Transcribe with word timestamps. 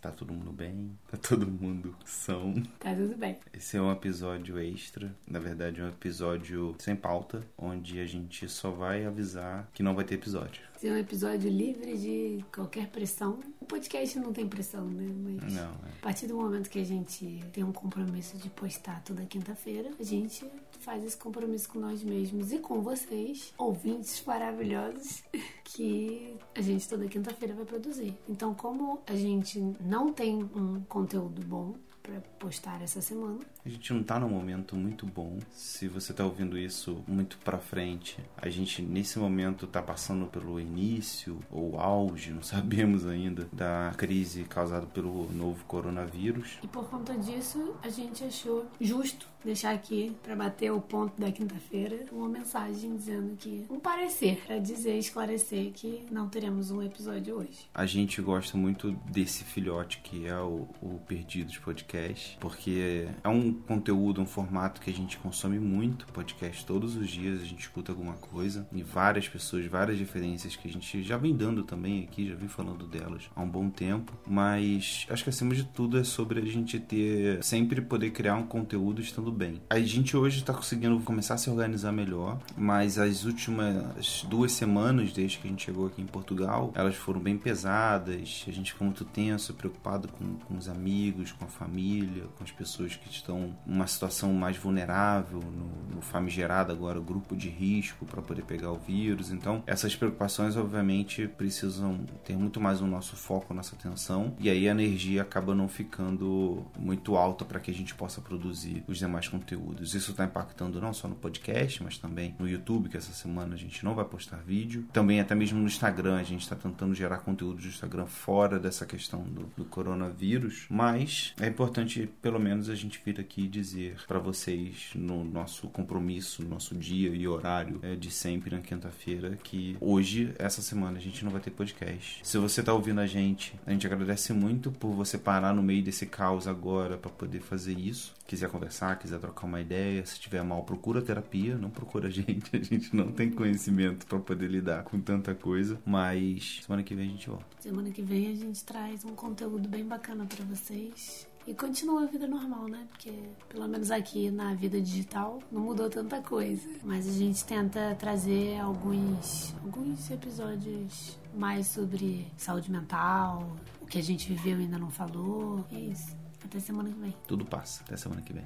Tá 0.00 0.12
todo 0.12 0.32
mundo 0.32 0.52
bem? 0.52 0.96
Tá 1.10 1.16
todo 1.16 1.44
mundo 1.44 1.96
são? 2.04 2.54
Tá 2.78 2.94
tudo 2.94 3.16
bem. 3.16 3.36
Esse 3.52 3.76
é 3.76 3.82
um 3.82 3.90
episódio 3.90 4.56
extra, 4.58 5.12
na 5.26 5.40
verdade, 5.40 5.80
é 5.80 5.84
um 5.84 5.88
episódio 5.88 6.76
sem 6.78 6.94
pauta, 6.94 7.44
onde 7.58 7.98
a 7.98 8.06
gente 8.06 8.48
só 8.48 8.70
vai 8.70 9.04
avisar 9.04 9.68
que 9.74 9.82
não 9.82 9.96
vai 9.96 10.04
ter 10.04 10.14
episódio. 10.14 10.62
Esse 10.76 10.86
é 10.86 10.92
um 10.92 10.96
episódio 10.96 11.50
livre 11.50 11.98
de 11.98 12.44
qualquer 12.54 12.86
pressão. 12.88 13.40
Podcast 13.68 14.18
não 14.18 14.32
tem 14.32 14.48
pressão, 14.48 14.86
né? 14.86 15.06
Mas 15.14 15.52
Não, 15.52 15.62
é. 15.62 15.90
a 15.98 16.02
partir 16.02 16.26
do 16.26 16.36
momento 16.36 16.68
que 16.70 16.78
a 16.78 16.84
gente 16.84 17.44
tem 17.52 17.62
um 17.62 17.72
compromisso 17.72 18.36
de 18.38 18.48
postar 18.50 19.02
toda 19.04 19.24
quinta-feira, 19.26 19.90
a 19.98 20.02
gente 20.02 20.44
faz 20.80 21.04
esse 21.04 21.16
compromisso 21.16 21.68
com 21.68 21.78
nós 21.78 22.02
mesmos 22.02 22.52
e 22.52 22.58
com 22.58 22.80
vocês, 22.80 23.52
ouvintes 23.58 24.22
maravilhosos, 24.26 25.22
que 25.64 26.36
a 26.54 26.60
gente 26.60 26.88
toda 26.88 27.06
quinta-feira 27.06 27.54
vai 27.54 27.64
produzir. 27.64 28.14
Então, 28.28 28.54
como 28.54 29.00
a 29.06 29.14
gente 29.14 29.60
não 29.80 30.12
tem 30.12 30.42
um 30.42 30.80
conteúdo 30.88 31.44
bom 31.44 31.74
para 32.08 32.20
postar 32.38 32.80
essa 32.82 33.02
semana, 33.02 33.40
A 33.66 33.68
gente 33.68 33.92
não 33.92 34.02
tá 34.02 34.18
num 34.18 34.30
momento 34.30 34.74
muito 34.74 35.04
bom. 35.04 35.38
Se 35.52 35.86
você 35.86 36.14
tá 36.14 36.24
ouvindo 36.24 36.56
isso 36.56 37.04
muito 37.06 37.36
pra 37.38 37.58
frente, 37.58 38.18
a 38.36 38.48
gente 38.48 38.80
nesse 38.80 39.18
momento 39.18 39.66
tá 39.66 39.82
passando 39.82 40.26
pelo 40.26 40.58
início 40.58 41.38
ou 41.50 41.78
auge, 41.78 42.30
não 42.30 42.40
sabemos 42.42 43.06
ainda, 43.06 43.46
da 43.52 43.92
crise 43.96 44.44
causada 44.44 44.86
pelo 44.86 45.30
novo 45.32 45.62
coronavírus. 45.66 46.58
E 46.62 46.66
por 46.66 46.88
conta 46.88 47.14
disso, 47.18 47.74
a 47.82 47.90
gente 47.90 48.24
achou 48.24 48.66
justo 48.80 49.26
deixar 49.44 49.72
aqui 49.72 50.16
para 50.22 50.34
bater 50.34 50.72
o 50.72 50.80
ponto 50.80 51.18
da 51.20 51.30
quinta-feira 51.30 52.06
uma 52.10 52.28
mensagem 52.28 52.96
dizendo 52.96 53.36
que 53.36 53.66
um 53.70 53.78
parecer 53.78 54.42
para 54.46 54.58
dizer, 54.58 54.98
esclarecer 54.98 55.72
que 55.72 56.06
não 56.10 56.28
teremos 56.28 56.70
um 56.70 56.82
episódio 56.82 57.36
hoje. 57.36 57.68
A 57.74 57.86
gente 57.86 58.20
gosta 58.20 58.56
muito 58.56 58.92
desse 59.10 59.44
filhote 59.44 60.00
que 60.02 60.26
é 60.26 60.38
o, 60.38 60.66
o 60.82 61.00
Perdidos 61.06 61.58
Podcast, 61.58 61.97
porque 62.40 63.06
é 63.22 63.28
um 63.28 63.52
conteúdo, 63.52 64.20
um 64.20 64.26
formato 64.26 64.80
que 64.80 64.90
a 64.90 64.94
gente 64.94 65.18
consome 65.18 65.58
muito 65.58 66.06
podcast 66.12 66.64
todos 66.64 66.96
os 66.96 67.08
dias, 67.08 67.40
a 67.40 67.44
gente 67.44 67.60
escuta 67.60 67.92
alguma 67.92 68.14
coisa 68.14 68.66
e 68.72 68.82
várias 68.82 69.28
pessoas, 69.28 69.66
várias 69.66 69.98
referências 69.98 70.56
que 70.56 70.68
a 70.68 70.70
gente 70.70 71.02
já 71.02 71.16
vem 71.16 71.36
dando 71.36 71.62
também 71.62 72.04
aqui, 72.04 72.28
já 72.28 72.34
vem 72.34 72.48
falando 72.48 72.86
delas 72.86 73.24
há 73.34 73.42
um 73.42 73.48
bom 73.48 73.68
tempo, 73.70 74.12
mas 74.26 75.06
acho 75.10 75.24
que 75.24 75.30
acima 75.30 75.54
de 75.54 75.64
tudo 75.64 75.98
é 75.98 76.04
sobre 76.04 76.40
a 76.40 76.44
gente 76.44 76.78
ter 76.78 77.42
sempre 77.42 77.80
poder 77.80 78.10
criar 78.10 78.36
um 78.36 78.46
conteúdo 78.46 79.00
estando 79.00 79.30
bem. 79.30 79.60
A 79.70 79.78
gente 79.80 80.16
hoje 80.16 80.38
está 80.38 80.52
conseguindo 80.52 80.98
começar 81.00 81.34
a 81.34 81.38
se 81.38 81.50
organizar 81.50 81.92
melhor, 81.92 82.38
mas 82.56 82.98
as 82.98 83.24
últimas 83.24 84.24
duas 84.28 84.52
semanas 84.52 85.12
desde 85.12 85.38
que 85.38 85.46
a 85.46 85.50
gente 85.50 85.64
chegou 85.64 85.86
aqui 85.86 86.00
em 86.02 86.06
Portugal, 86.06 86.72
elas 86.74 86.94
foram 86.94 87.20
bem 87.20 87.36
pesadas, 87.36 88.44
a 88.46 88.50
gente 88.50 88.72
ficou 88.72 88.86
muito 88.86 89.04
tenso, 89.04 89.54
preocupado 89.54 90.08
com, 90.08 90.34
com 90.36 90.56
os 90.56 90.68
amigos, 90.68 91.32
com 91.32 91.44
a 91.44 91.48
família, 91.48 91.87
com 92.36 92.44
as 92.44 92.50
pessoas 92.50 92.94
que 92.96 93.10
estão 93.10 93.56
numa 93.66 93.86
situação 93.86 94.32
mais 94.32 94.56
vulnerável, 94.56 95.40
no, 95.40 95.96
no 95.96 96.00
famigerado 96.00 96.72
agora 96.72 97.00
grupo 97.00 97.34
de 97.34 97.48
risco 97.48 98.04
para 98.04 98.20
poder 98.20 98.42
pegar 98.42 98.70
o 98.70 98.78
vírus. 98.78 99.30
Então, 99.30 99.62
essas 99.66 99.96
preocupações, 99.96 100.56
obviamente, 100.56 101.26
precisam 101.26 102.00
ter 102.24 102.36
muito 102.36 102.60
mais 102.60 102.80
o 102.80 102.86
nosso 102.86 103.16
foco, 103.16 103.54
nossa 103.54 103.74
atenção, 103.74 104.34
e 104.38 104.50
aí 104.50 104.68
a 104.68 104.70
energia 104.70 105.22
acaba 105.22 105.54
não 105.54 105.68
ficando 105.68 106.64
muito 106.78 107.16
alta 107.16 107.44
para 107.44 107.60
que 107.60 107.70
a 107.70 107.74
gente 107.74 107.94
possa 107.94 108.20
produzir 108.20 108.84
os 108.86 108.98
demais 108.98 109.28
conteúdos. 109.28 109.94
Isso 109.94 110.10
está 110.10 110.24
impactando 110.24 110.80
não 110.80 110.92
só 110.92 111.08
no 111.08 111.14
podcast, 111.14 111.82
mas 111.82 111.96
também 111.96 112.34
no 112.38 112.48
YouTube, 112.48 112.88
que 112.88 112.96
essa 112.96 113.12
semana 113.12 113.54
a 113.54 113.58
gente 113.58 113.84
não 113.84 113.94
vai 113.94 114.04
postar 114.04 114.36
vídeo. 114.38 114.86
Também 114.92 115.20
até 115.20 115.34
mesmo 115.34 115.58
no 115.58 115.66
Instagram, 115.66 116.16
a 116.16 116.22
gente 116.22 116.42
está 116.42 116.56
tentando 116.56 116.94
gerar 116.94 117.18
conteúdo 117.18 117.60
do 117.60 117.66
Instagram 117.66 118.06
fora 118.06 118.58
dessa 118.58 118.84
questão 118.84 119.22
do, 119.22 119.50
do 119.56 119.64
coronavírus, 119.64 120.66
mas 120.68 121.34
é 121.40 121.46
importante 121.68 122.08
pelo 122.22 122.40
menos 122.40 122.70
a 122.70 122.74
gente 122.74 123.00
vir 123.04 123.20
aqui 123.20 123.46
dizer 123.46 123.96
para 124.06 124.18
vocês 124.18 124.90
no 124.94 125.22
nosso 125.22 125.68
compromisso, 125.68 126.42
no 126.42 126.48
nosso 126.48 126.74
dia 126.74 127.10
e 127.10 127.28
horário 127.28 127.78
é, 127.82 127.94
de 127.94 128.10
sempre 128.10 128.50
na 128.50 128.62
quinta-feira 128.62 129.36
que 129.42 129.76
hoje, 129.78 130.34
essa 130.38 130.62
semana, 130.62 130.96
a 130.96 131.00
gente 131.00 131.22
não 131.22 131.30
vai 131.30 131.40
ter 131.42 131.50
podcast. 131.50 132.20
Se 132.22 132.38
você 132.38 132.62
tá 132.62 132.72
ouvindo 132.72 133.00
a 133.00 133.06
gente, 133.06 133.54
a 133.66 133.70
gente 133.70 133.86
agradece 133.86 134.32
muito 134.32 134.72
por 134.72 134.92
você 134.92 135.18
parar 135.18 135.54
no 135.54 135.62
meio 135.62 135.82
desse 135.82 136.06
caos 136.06 136.48
agora 136.48 136.96
para 136.96 137.10
poder 137.10 137.40
fazer 137.40 137.78
isso. 137.78 138.14
Quiser 138.26 138.48
conversar, 138.48 138.98
quiser 138.98 139.18
trocar 139.18 139.46
uma 139.46 139.60
ideia, 139.60 140.04
se 140.06 140.18
tiver 140.18 140.42
mal, 140.42 140.62
procura 140.62 141.02
terapia, 141.02 141.56
não 141.56 141.70
procura 141.70 142.08
a 142.08 142.10
gente. 142.10 142.56
A 142.56 142.62
gente 142.62 142.96
não 142.96 143.12
tem 143.12 143.30
conhecimento 143.30 144.06
para 144.06 144.18
poder 144.18 144.48
lidar 144.48 144.84
com 144.84 144.98
tanta 144.98 145.34
coisa, 145.34 145.78
mas 145.84 146.60
semana 146.62 146.82
que 146.82 146.94
vem 146.94 147.08
a 147.08 147.10
gente 147.10 147.28
volta. 147.28 147.46
Semana 147.60 147.90
que 147.90 148.02
vem 148.02 148.28
a 148.28 148.34
gente 148.34 148.64
traz 148.64 149.04
um 149.04 149.14
conteúdo 149.14 149.68
bem 149.68 149.84
bacana 149.84 150.24
para 150.24 150.44
vocês. 150.46 151.26
E 151.48 151.54
continua 151.54 152.02
a 152.02 152.04
vida 152.04 152.26
normal, 152.26 152.68
né? 152.68 152.86
Porque, 152.90 153.10
pelo 153.48 153.66
menos 153.66 153.90
aqui 153.90 154.30
na 154.30 154.52
vida 154.52 154.78
digital, 154.78 155.38
não 155.50 155.62
mudou 155.62 155.88
tanta 155.88 156.20
coisa. 156.20 156.68
Mas 156.84 157.08
a 157.08 157.12
gente 157.12 157.42
tenta 157.42 157.96
trazer 157.98 158.60
alguns, 158.60 159.54
alguns 159.64 160.10
episódios 160.10 161.18
mais 161.34 161.68
sobre 161.68 162.30
saúde 162.36 162.70
mental, 162.70 163.56
o 163.80 163.86
que 163.86 163.96
a 163.96 164.02
gente 164.02 164.28
viveu 164.28 164.60
e 164.60 164.64
ainda 164.64 164.76
não 164.76 164.90
falou. 164.90 165.64
E 165.70 165.76
é 165.76 165.80
isso. 165.80 166.14
Até 166.44 166.60
semana 166.60 166.90
que 166.90 167.00
vem. 167.00 167.14
Tudo 167.26 167.46
passa. 167.46 167.82
Até 167.82 167.96
semana 167.96 168.20
que 168.20 168.34
vem. 168.34 168.44